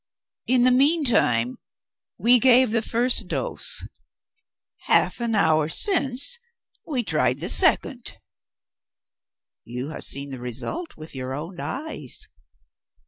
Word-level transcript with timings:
In 0.47 0.63
the 0.63 0.71
meantime 0.71 1.59
we 2.17 2.39
gave 2.39 2.71
the 2.71 2.81
first 2.81 3.27
dose. 3.27 3.83
Half 4.87 5.21
an 5.21 5.35
hour 5.35 5.69
since 5.69 6.39
we 6.87 7.03
tried 7.03 7.37
the 7.37 7.49
second. 7.49 8.17
You 9.63 9.89
have 9.89 10.03
seen 10.03 10.31
the 10.31 10.39
result 10.39 10.97
with 10.97 11.13
your 11.13 11.35
own 11.35 11.59
eyes. 11.59 12.27